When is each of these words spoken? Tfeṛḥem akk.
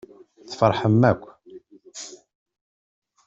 Tfeṛḥem 0.49 1.01
akk. 1.11 1.23